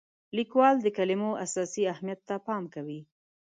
لیکوال 0.37 0.75
د 0.81 0.87
کلمو 0.97 1.31
اساسي 1.45 1.83
اهمیت 1.93 2.19
ته 2.29 2.35
پام 2.47 2.63
کوي. 2.73 2.99